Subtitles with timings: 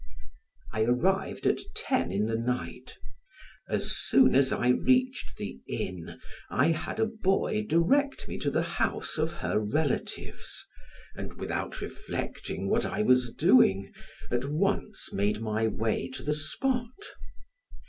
[0.73, 2.97] I arrived at ten in the night.
[3.69, 8.63] As soon as I reached the inn I had a boy direct me to the
[8.63, 10.65] house of her relatives,
[11.15, 13.93] and, without reflecting what I was doing,
[14.31, 17.13] at once made my way to the spot.